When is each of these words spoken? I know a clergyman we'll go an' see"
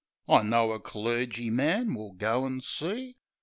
I 0.27 0.41
know 0.41 0.71
a 0.71 0.79
clergyman 0.79 1.93
we'll 1.93 2.13
go 2.13 2.47
an' 2.47 2.61
see" 2.61 3.17